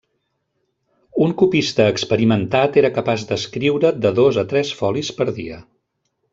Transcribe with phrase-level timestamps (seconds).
[1.25, 5.65] Un copista experimentat era capaç d'escriure de dos a tres folis per dia.